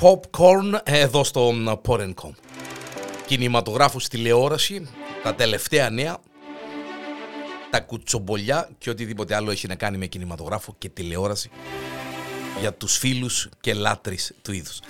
[0.00, 1.52] Popcorn εδώ στο
[1.86, 2.30] Porencom.
[3.26, 4.88] Κινηματογράφους τηλεόραση,
[5.22, 6.18] τα τελευταία νέα,
[7.70, 11.50] τα κουτσομπολιά και οτιδήποτε άλλο έχει να κάνει με κινηματογράφο και τηλεόραση
[12.60, 14.80] για τους φίλους και λάτρεις του είδους.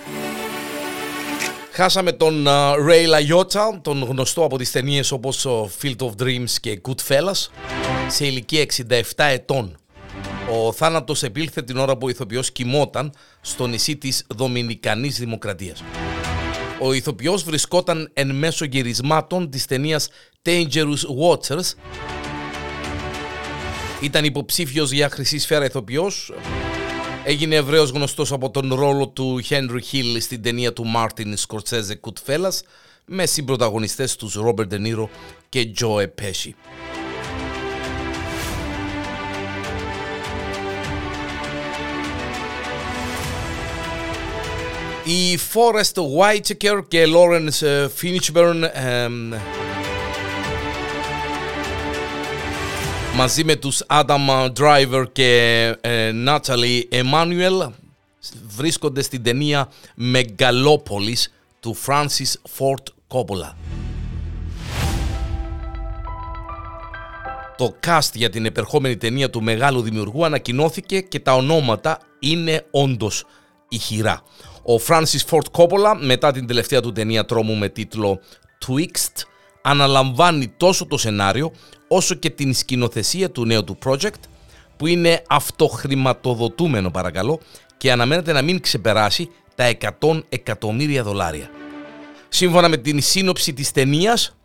[1.72, 2.46] Χάσαμε τον
[2.88, 5.46] Ray Liotta, τον γνωστό από τις ταινίες όπως
[5.82, 7.46] Field of Dreams και Goodfellas,
[8.08, 9.76] σε ηλικία 67 ετών.
[10.52, 15.82] Ο θάνατος επήλθε την ώρα που ο ηθοποιός κοιμόταν στο νησί της Δομινικανής Δημοκρατίας.
[16.80, 20.08] Ο ηθοποιός βρισκόταν εν μέσω γυρισμάτων της ταινίας
[20.42, 21.74] Dangerous Waters.
[24.00, 26.32] Ήταν υποψήφιος για χρυσή σφαίρα ηθοποιός.
[27.24, 32.58] Έγινε ευρέως γνωστός από τον ρόλο του Henry Hill στην ταινία του Martin Scorsese Goodfellas
[33.04, 35.08] με συμπροταγωνιστές τους Robert De Niro
[35.48, 36.50] και Joe Pesci.
[45.08, 48.68] Οι Forrest Whitaker και Lawrence ε, Fishburne
[53.16, 57.70] μαζί με τους Adam Driver και ε, Natalie Emanuel
[58.56, 59.68] βρίσκονται στην ταινία
[60.14, 61.26] Megalopolis
[61.60, 63.52] του Francis Ford Coppola.
[67.56, 73.24] Το cast για την επερχόμενη ταινία του μεγάλου δημιουργού ανακοινώθηκε και τα ονόματα είναι όντως
[73.68, 74.22] ηχηρά.
[74.70, 78.20] Ο Francis Ford Coppola μετά την τελευταία του ταινία τρόμου με τίτλο
[78.66, 79.22] Twixt
[79.62, 81.52] αναλαμβάνει τόσο το σενάριο
[81.88, 84.20] όσο και την σκηνοθεσία του νέου του project
[84.76, 87.40] που είναι αυτοχρηματοδοτούμενο παρακαλώ
[87.76, 91.50] και αναμένεται να μην ξεπεράσει τα 100 εκατομμύρια δολάρια.
[92.28, 94.36] Σύμφωνα με την σύνοψη της ταινίας,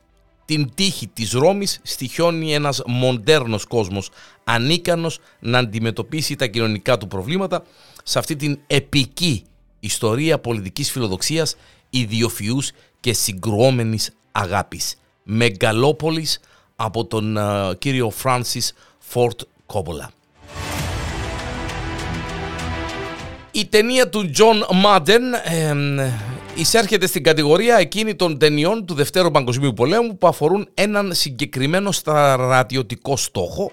[0.46, 4.10] την τύχη της Ρώμης στοιχιώνει ένας μοντέρνος κόσμος
[4.44, 7.64] ανίκανος να αντιμετωπίσει τα κοινωνικά του προβλήματα
[8.04, 9.44] σε αυτή την επική
[9.84, 11.56] ιστορία πολιτικής φιλοδοξίας,
[11.90, 14.96] ιδιοφυούς και συγκρουόμενης αγάπης.
[15.24, 16.40] Μεγαλόπολης
[16.76, 20.12] από τον ε, κύριο Φράνσις Φορντ Κόπολα.
[23.52, 25.22] Η ταινία του Τζον Μάντεν
[26.56, 33.18] εισέρχεται στην κατηγορία εκείνη των ταινιών του Δευτέρου Παγκοσμίου Πολέμου που αφορούν έναν συγκεκριμένο στρατιωτικό
[33.18, 33.72] στόχο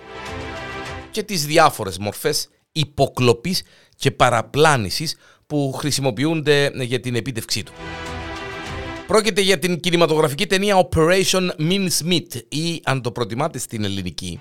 [1.10, 3.62] και τις διάφορες μορφές υποκλοπής
[3.96, 5.16] και παραπλάνησης
[5.50, 7.72] που χρησιμοποιούνται για την επίτευξή του.
[9.06, 14.40] Πρόκειται για την κινηματογραφική ταινία Operation Mincemeat ή αν το προτιμάτε στην ελληνική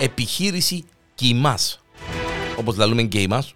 [0.00, 1.82] επιχείρηση Κιμάς
[2.56, 3.54] όπως λαλούμε Γκέιμας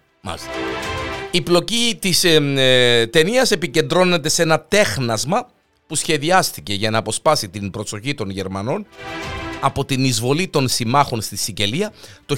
[1.31, 5.47] Η πλοκή της ε, ε, ταινίας επικεντρώνεται σε ένα τέχνασμα
[5.87, 8.85] που σχεδιάστηκε για να αποσπάσει την προσοχή των Γερμανών
[9.59, 11.93] από την εισβολή των συμμάχων στη Σικελία
[12.25, 12.35] το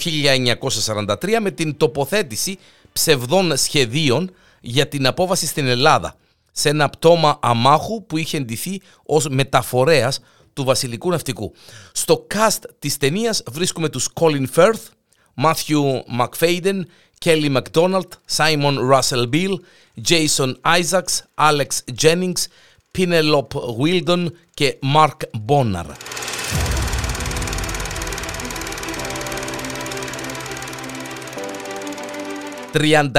[0.95, 2.57] 1943 με την τοποθέτηση
[2.99, 6.15] ψευδών σχεδίων για την απόβαση στην Ελλάδα
[6.51, 10.19] σε ένα πτώμα αμάχου που είχε εντυθεί ως μεταφορέας
[10.53, 11.53] του βασιλικού ναυτικού.
[11.91, 14.83] Στο cast της ταινίας βρίσκουμε τους Colin Firth,
[15.43, 16.81] Matthew McFadden,
[17.25, 19.57] Kelly MacDonald, Simon Russell Beale,
[20.09, 21.67] Jason Isaacs, Alex
[22.01, 22.43] Jennings,
[22.97, 25.17] Penelope Wildon και Mark
[25.47, 25.85] Bonnar.
[32.73, 33.09] 36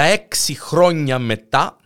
[0.59, 1.77] χρόνια μετά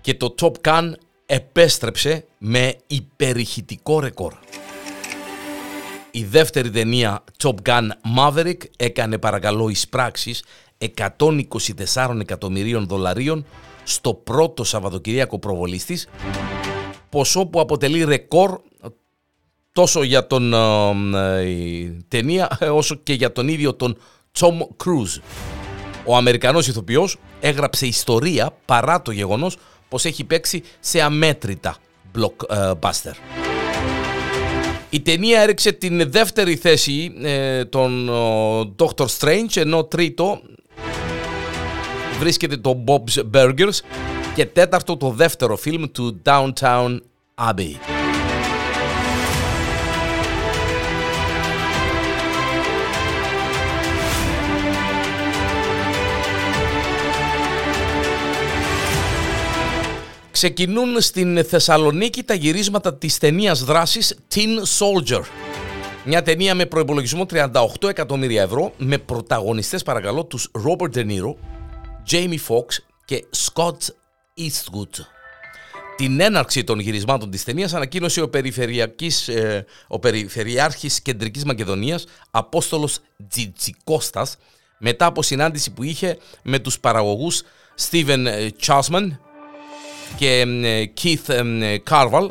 [0.00, 0.92] και το Top Gun
[1.26, 4.34] επέστρεψε με υπερηχητικό ρεκόρ.
[6.10, 7.88] Η δεύτερη ταινία Top Gun
[8.18, 10.44] Maverick έκανε παρακαλώ εισπράξεις
[10.96, 13.46] 124 εκατομμυρίων δολαρίων
[13.84, 16.08] στο πρώτο Σαββατοκυριακό προβολής της,
[17.08, 18.60] ποσό που αποτελεί ρεκόρ
[19.72, 20.54] τόσο για τον
[21.14, 23.98] ε, ταινία όσο και για τον ίδιο τον
[24.38, 25.20] Tom Cruise.
[26.04, 29.56] Ο Αμερικανός ηθοποιός έγραψε ιστορία παρά το γεγονός
[29.88, 31.76] πως έχει παίξει σε αμέτρητα
[32.18, 33.12] blockbuster.
[34.90, 38.10] Η ταινία έριξε την δεύτερη θέση ε, των
[38.78, 40.40] Doctor Strange ενώ τρίτο
[42.18, 43.78] βρίσκεται το Bob's Burgers
[44.34, 46.98] και τέταρτο το δεύτερο φιλμ του Downtown
[47.34, 47.97] Abbey.
[60.38, 65.22] Ξεκινούν στην Θεσσαλονίκη τα γυρίσματα της ταινίας δράσης Teen Soldier.
[66.04, 71.34] Μια ταινία με προϋπολογισμό 38 εκατομμύρια ευρώ με πρωταγωνιστές παρακαλώ τους Robert De Niro,
[72.10, 73.78] Jamie Foxx και Scott
[74.38, 75.04] Eastwood.
[75.96, 82.98] Την έναρξη των γυρισμάτων της ταινίας ανακοίνωσε ο, περιφερειακής, ε, ο Περιφερειάρχης Κεντρικής Μακεδονίας Απόστολος
[83.28, 84.36] Τζιτζικώστας
[84.78, 87.42] μετά από συνάντηση που είχε με τους παραγωγούς
[87.90, 89.08] Steven Chasman
[90.16, 90.44] και
[91.02, 91.48] Keith
[91.90, 92.30] Carval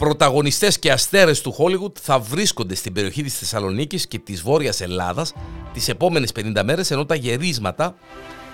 [0.00, 5.32] πρωταγωνιστές και αστέρες του Hollywood θα βρίσκονται στην περιοχή της Θεσσαλονίκης και της Βόρειας Ελλάδας
[5.72, 7.96] τις επόμενες 50 μέρες ενώ τα γερίσματα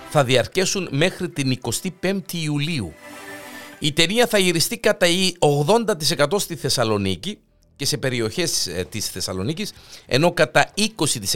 [0.09, 1.59] θα διαρκέσουν μέχρι την
[2.01, 2.93] 25η Ιουλίου.
[3.79, 5.07] Η ταινία θα γυριστεί κατά
[5.39, 7.37] 80% στη Θεσσαλονίκη
[7.75, 9.73] και σε περιοχές ε, της Θεσσαλονίκης
[10.05, 10.73] ενώ κατά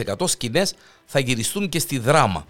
[0.06, 0.74] 20% σκηνές
[1.04, 2.46] θα γυριστούν και στη Δράμα.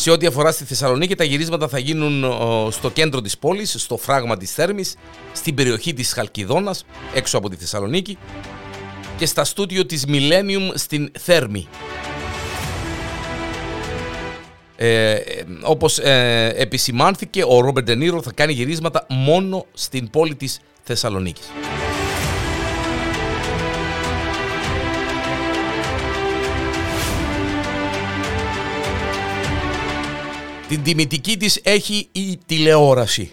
[0.00, 2.24] Σε ό,τι αφορά στη Θεσσαλονίκη, τα γυρίσματα θα γίνουν
[2.70, 4.94] στο κέντρο της πόλης, στο φράγμα της Θέρμης,
[5.32, 6.84] στην περιοχή της Χαλκιδόνας,
[7.14, 8.18] έξω από τη Θεσσαλονίκη
[9.16, 11.68] και στα στούντιο της Millennium στην Θέρμη.
[14.76, 15.16] Ε,
[15.62, 21.50] όπως ε, επισημάνθηκε, ο Ρόμπερ Ντενίρο θα κάνει γυρίσματα μόνο στην πόλη της Θεσσαλονίκης.
[30.68, 33.32] Την τιμητική της έχει η τηλεόραση.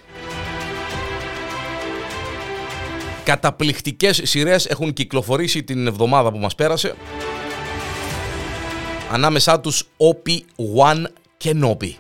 [3.23, 6.95] Καταπληκτικές σειρές έχουν κυκλοφορήσει την εβδομάδα που μας πέρασε.
[9.11, 11.03] Ανάμεσά τους OP1
[11.43, 11.91] Kenobi.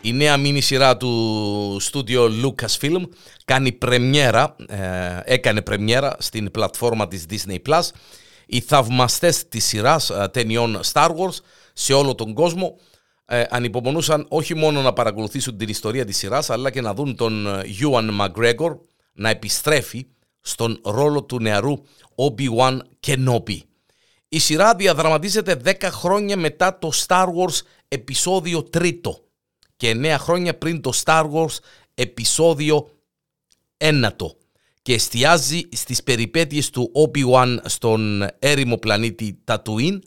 [0.00, 3.02] Η νέα μίνι σειρά του στούντιο Lucasfilm
[3.44, 7.82] κάνει πρεμιέρα, ε, έκανε πρεμιέρα στην πλατφόρμα της Disney Plus.
[8.46, 11.36] Οι θαυμαστές της σειράς ε, ταινιών Star Wars
[11.72, 12.76] σε όλο τον κόσμο
[13.34, 17.46] ε, ανυπομονούσαν όχι μόνο να παρακολουθήσουν την ιστορία της σειράς αλλά και να δουν τον
[17.80, 18.76] Ewan McGregor
[19.12, 20.06] να επιστρέφει
[20.40, 21.74] στον ρόλο του νεαρού
[22.14, 23.58] Obi-Wan Kenobi.
[24.28, 28.92] Η σειρά διαδραματίζεται 10 χρόνια μετά το Star Wars επεισόδιο 3
[29.76, 31.56] και 9 χρόνια πριν το Star Wars
[31.94, 32.88] επεισόδιο
[33.76, 34.08] 1
[34.82, 39.98] και εστιάζει στις περιπέτειες του Obi-Wan στον έρημο πλανήτη Tatooine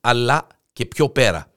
[0.00, 1.51] αλλά και πιο πέρα.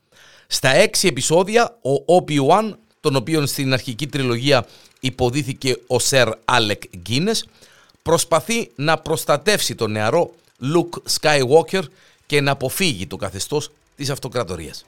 [0.47, 4.65] Στα έξι επεισόδια, ο Obi-Wan, τον οποίο στην αρχική τριλογία
[5.00, 7.45] υποδίθηκε ο Σερ Άλεκ Γκίνες,
[8.01, 10.31] προσπαθεί να προστατεύσει τον νεαρό
[10.62, 11.83] Luke Skywalker
[12.25, 14.86] και να αποφύγει το καθεστώς της αυτοκρατορίας.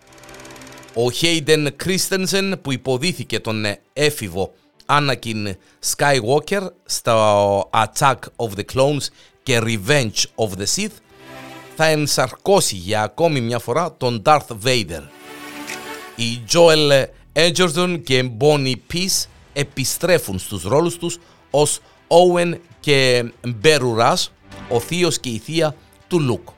[0.94, 4.54] Ο Hayden Christensen που υποδίθηκε τον έφηβο
[4.86, 5.52] Anakin
[5.96, 9.08] Skywalker στο Attack of the Clones
[9.44, 10.96] και Revenge of the Sith
[11.76, 15.02] θα ενσαρκώσει για ακόμη μια φορά τον Darth Vader.
[16.20, 17.04] Οι Joel
[17.34, 21.20] Edgerton και Bonnie Peace επιστρέφουν στους ρόλους τους
[21.52, 23.26] ως Owen και
[23.64, 24.16] Beru
[24.70, 25.76] ο θείος και η θεία
[26.08, 26.54] του Luke.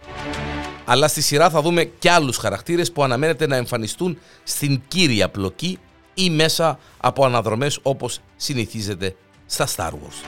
[0.85, 5.77] Αλλά στη σειρά θα δούμε και άλλους χαρακτήρες που αναμένεται να εμφανιστούν στην κύρια πλοκή
[6.13, 9.15] ή μέσα από αναδρομές όπως συνηθίζεται
[9.45, 10.25] στα Star Wars.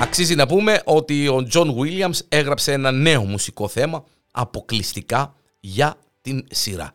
[0.00, 5.96] Αξίζει να πούμε ότι ο John Williams έγραψε ένα νέο μουσικό θέμα αποκλειστικά για
[6.28, 6.92] την σειρά.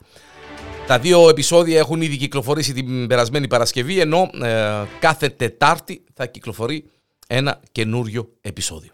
[0.87, 6.85] Τα δύο επεισόδια έχουν ήδη κυκλοφορήσει την περασμένη Παρασκευή, ενώ ε, κάθε Τετάρτη θα κυκλοφορεί
[7.27, 8.91] ένα καινούριο επεισόδιο.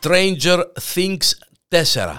[0.00, 0.62] Stranger
[0.94, 1.30] Things
[1.68, 2.18] 4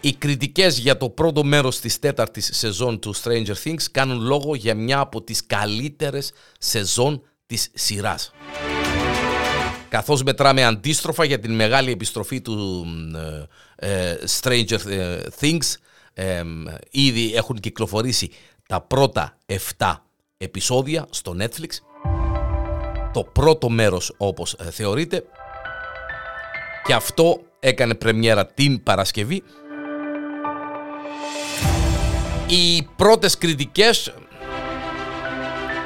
[0.00, 4.74] Οι κριτικές για το πρώτο μέρος της τέταρτης σεζόν του Stranger Things κάνουν λόγο για
[4.74, 8.32] μια από τις καλύτερες σεζόν της σειράς.
[9.90, 12.86] Καθώς μετράμε αντίστροφα για την μεγάλη επιστροφή του
[13.76, 15.74] ε, ε, Stranger ε, Things,
[16.90, 18.30] ήδη έχουν κυκλοφορήσει
[18.68, 19.36] τα πρώτα
[19.78, 19.94] 7
[20.36, 21.68] επεισόδια στο Netflix.
[23.12, 25.24] Το πρώτο μέρος όπως θεωρείται
[26.84, 29.42] και αυτό έκανε πρεμιέρα την Παρασκευή.
[32.46, 34.12] Οι πρώτες κριτικές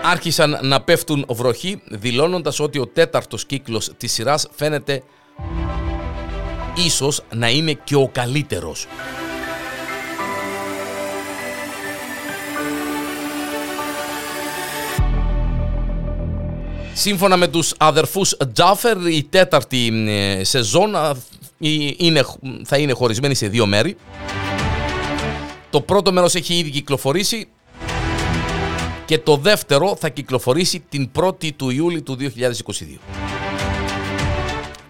[0.06, 5.02] άρχισαν να πέφτουν βροχή δηλώνοντας ότι ο τέταρτος κύκλος της σειράς φαίνεται
[6.86, 8.86] ίσως να είναι και ο καλύτερος.
[16.92, 20.94] Σύμφωνα με τους αδερφούς Τζάφερ, η τέταρτη ε, σεζόν
[21.96, 22.24] είναι,
[22.64, 23.96] θα είναι χωρισμένη σε δύο μέρη.
[25.70, 27.48] Το πρώτο μέρος έχει ήδη κυκλοφορήσει,
[29.04, 32.24] και το δεύτερο θα κυκλοφορήσει την 1η του Ιούλη του 2022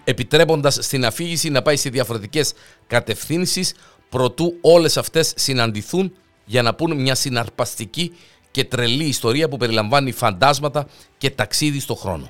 [0.05, 2.53] επιτρέποντας στην αφήγηση να πάει σε διαφορετικές
[2.87, 3.73] κατευθύνσεις
[4.09, 6.13] προτού όλες αυτές συναντηθούν
[6.45, 8.11] για να πούν μια συναρπαστική
[8.51, 12.29] και τρελή ιστορία που περιλαμβάνει φαντάσματα και ταξίδι στο χρόνο.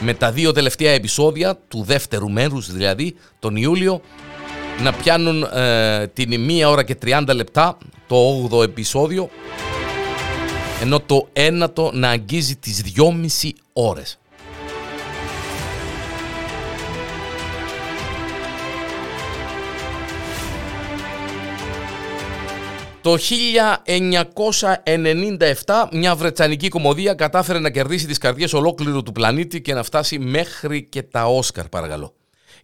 [0.00, 4.00] Με τα δύο τελευταία επεισόδια του δεύτερου μέρους δηλαδή, τον Ιούλιο,
[4.82, 9.30] να πιάνουν ε, την 1 ώρα και 30 λεπτά το 8ο επεισόδιο
[10.80, 14.18] ενώ το ένατο να αγγίζει τις 2,5 ώρες.
[23.00, 23.16] Το
[25.64, 30.18] 1997 μια βρετσανική κομμωδία κατάφερε να κερδίσει τις καρδιές ολόκληρου του πλανήτη και να φτάσει
[30.18, 32.14] μέχρι και τα Όσκαρ παρακαλώ.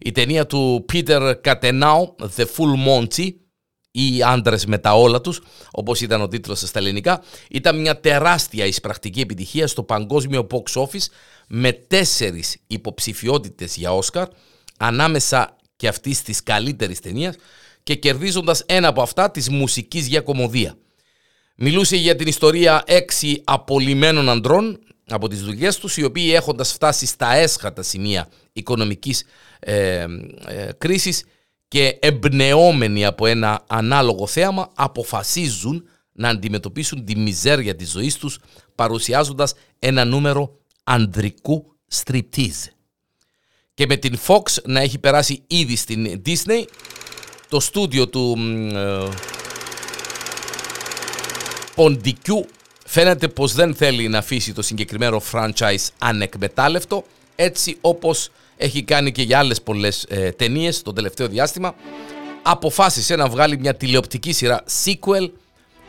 [0.03, 3.29] Η ταινία του Peter Κατενάου, The Full Monty,
[3.91, 5.41] ή άντρες με τα όλα τους,
[5.71, 11.05] όπως ήταν ο τίτλος στα ελληνικά, ήταν μια τεράστια εισπρακτική επιτυχία στο παγκόσμιο box office
[11.47, 14.27] με τέσσερις υποψηφιότητες για Όσκαρ,
[14.77, 17.35] ανάμεσα και αυτής της καλύτερης ταινίας,
[17.83, 20.77] και κερδίζοντας ένα από αυτά της μουσικής για κομμωδία.
[21.55, 27.05] Μιλούσε για την ιστορία έξι απολυμένων ανδρών από τις δουλειές τους, οι οποίοι έχοντας φτάσει
[27.05, 29.23] στα έσχατα σημεία οικονομικής
[29.59, 30.05] ε,
[30.47, 31.23] ε, κρίσης
[31.67, 38.39] και εμπνεόμενοι από ένα ανάλογο θέαμα αποφασίζουν να αντιμετωπίσουν τη μιζέρια της ζωής τους
[38.75, 42.69] παρουσιάζοντας ένα νούμερο ανδρικού striptease.
[43.73, 46.65] Και με την Fox να έχει περάσει ήδη στην Disney
[47.49, 48.37] το στούντιο του
[48.73, 49.07] ε,
[51.75, 52.45] Ποντικιού
[52.85, 59.21] φαίνεται πως δεν θέλει να αφήσει το συγκεκριμένο franchise ανεκμετάλλευτο έτσι όπως έχει κάνει και
[59.21, 61.75] για άλλες πολλές ε, ταινίες το τελευταίο διάστημα
[62.41, 65.29] αποφάσισε να βγάλει μια τηλεοπτική σειρά sequel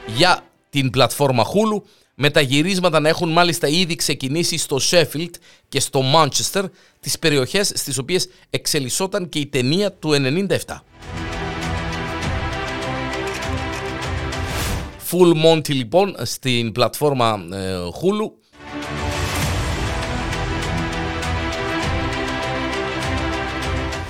[0.06, 1.82] για την πλατφόρμα Hulu
[2.14, 5.30] με τα γυρίσματα να έχουν μάλιστα ήδη ξεκινήσει στο Sheffield
[5.68, 6.64] και στο Manchester
[7.00, 10.10] τις περιοχές στις οποίες εξελισσόταν και η ταινία του
[10.48, 10.56] 97.
[15.10, 18.41] Full Monty λοιπόν στην πλατφόρμα ε, Hulu.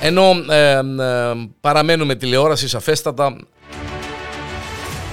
[0.05, 0.83] Ενώ ε, ε,
[1.61, 3.37] παραμένουμε τηλεόραση σαφέστατα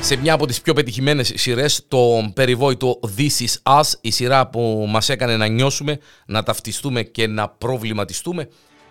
[0.02, 4.86] σε μια από τις πιο πετυχημένες σειρές το περιβόητο This Is Us η σειρά που
[4.90, 8.50] μας έκανε να νιώσουμε, να ταυτιστούμε και να προβληματιστούμε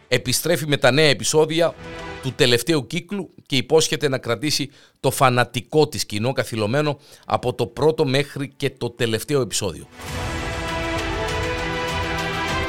[0.08, 1.74] επιστρέφει με τα νέα επεισόδια
[2.22, 8.06] του τελευταίου κύκλου και υπόσχεται να κρατήσει το φανατικό της κοινό καθυλωμένο από το πρώτο
[8.06, 9.86] μέχρι και το τελευταίο επεισόδιο.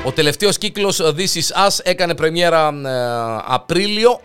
[0.04, 4.20] Ο τελευταίος κύκλος This Is Us έκανε πρεμιέρα ε, Απρίλιο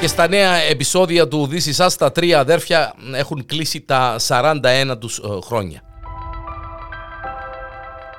[0.00, 4.60] Και στα νέα επεισόδια του This Is Us, τα τρία αδέρφια έχουν κλείσει τα 41
[4.98, 5.82] τους ε, χρόνια.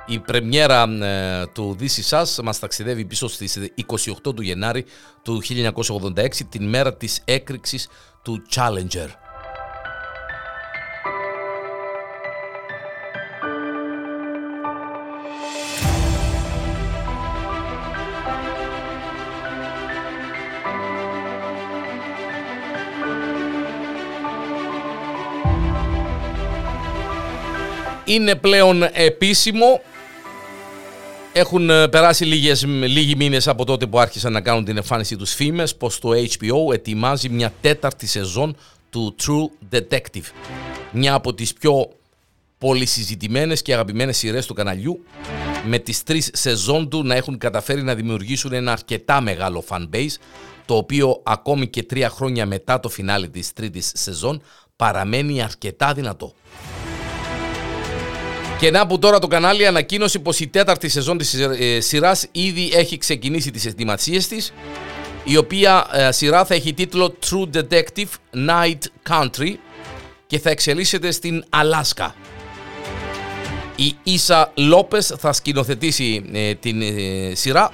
[0.06, 4.84] Η πρεμιέρα ε, του This Is Us μας ταξιδεύει πίσω στις 28 του Γενάρη
[5.22, 5.42] του
[6.12, 7.88] 1986, την μέρα της έκρηξης
[8.22, 9.08] του Challenger.
[28.04, 29.82] είναι πλέον επίσημο.
[31.36, 35.34] Έχουν ε, περάσει λίγες, λίγοι μήνες από τότε που άρχισαν να κάνουν την εμφάνιση τους
[35.34, 38.56] φήμες πως το HBO ετοιμάζει μια τέταρτη σεζόν
[38.90, 40.24] του True Detective.
[40.92, 41.88] Μια από τις πιο
[42.58, 45.04] πολυσυζητημένες και αγαπημένες σειρές του καναλιού
[45.66, 50.16] με τις τρεις σεζόν του να έχουν καταφέρει να δημιουργήσουν ένα αρκετά μεγάλο fan base
[50.64, 54.42] το οποίο ακόμη και τρία χρόνια μετά το φινάλι της τρίτης σεζόν
[54.76, 56.34] παραμένει αρκετά δυνατό.
[58.64, 62.70] Και να που τώρα το κανάλι ανακοίνωσε πως η τέταρτη σεζόν της ε, σειράς ήδη
[62.74, 64.52] έχει ξεκινήσει τις ετοιμασίες της
[65.24, 68.08] η οποία ε, σειρά θα έχει τίτλο True Detective
[68.48, 68.78] Night
[69.08, 69.54] Country
[70.26, 72.14] και θα εξελίσσεται στην Αλάσκα.
[73.76, 76.82] Η Ίσα Λόπες θα σκηνοθετήσει ε, την
[77.32, 77.70] σειρά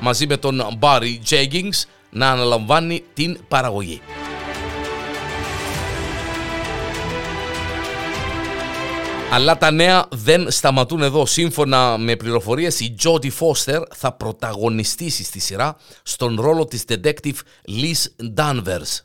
[0.00, 4.00] μαζί με τον Barry Jeggings να αναλαμβάνει την παραγωγή.
[9.34, 11.26] Αλλά τα νέα δεν σταματούν εδώ.
[11.26, 17.34] Σύμφωνα με πληροφορίες, η Jodie Foster θα πρωταγωνιστήσει στη σειρά στον ρόλο της detective
[17.68, 19.00] Liz Danvers.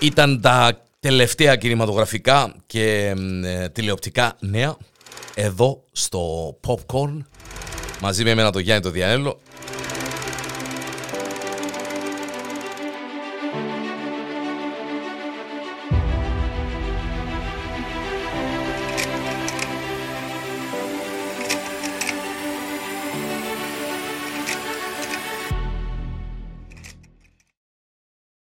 [0.00, 4.76] Ήταν τα τελευταία κινηματογραφικά και ε, τηλεοπτικά νέα
[5.34, 6.20] εδώ στο
[6.66, 7.18] Popcorn
[8.00, 9.40] μαζί με εμένα το Γιάννη το Διανέλο